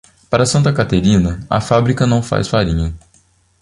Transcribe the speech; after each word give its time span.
Para 0.31 0.47
Santa 0.47 0.73
Caterina, 0.73 1.45
a 1.47 1.61
fábrica 1.61 2.07
não 2.07 2.23
faz 2.23 2.47
farinha. 2.47 2.91